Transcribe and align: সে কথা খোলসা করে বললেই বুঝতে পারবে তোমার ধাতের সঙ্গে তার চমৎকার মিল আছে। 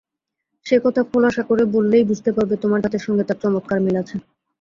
সে 0.65 0.75
কথা 0.85 1.01
খোলসা 1.09 1.43
করে 1.49 1.63
বললেই 1.75 2.07
বুঝতে 2.09 2.29
পারবে 2.33 2.55
তোমার 2.63 2.79
ধাতের 2.83 3.03
সঙ্গে 3.05 3.23
তার 3.25 3.37
চমৎকার 3.43 3.77
মিল 3.81 3.95
আছে। 4.03 4.15